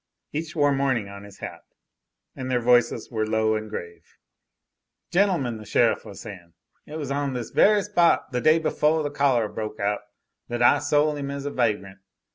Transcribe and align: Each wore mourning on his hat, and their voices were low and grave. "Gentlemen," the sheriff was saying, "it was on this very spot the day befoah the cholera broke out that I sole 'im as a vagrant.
Each 0.33 0.55
wore 0.55 0.71
mourning 0.71 1.09
on 1.09 1.23
his 1.25 1.37
hat, 1.41 1.61
and 2.35 2.49
their 2.49 2.59
voices 2.59 3.11
were 3.11 3.23
low 3.27 3.53
and 3.55 3.69
grave. 3.69 4.01
"Gentlemen," 5.11 5.59
the 5.59 5.63
sheriff 5.67 6.05
was 6.05 6.21
saying, 6.21 6.53
"it 6.87 6.95
was 6.97 7.11
on 7.11 7.33
this 7.35 7.51
very 7.51 7.83
spot 7.83 8.31
the 8.31 8.41
day 8.41 8.57
befoah 8.57 9.03
the 9.03 9.11
cholera 9.11 9.47
broke 9.47 9.79
out 9.79 9.99
that 10.47 10.63
I 10.63 10.79
sole 10.79 11.15
'im 11.17 11.29
as 11.29 11.45
a 11.45 11.51
vagrant. 11.51 11.99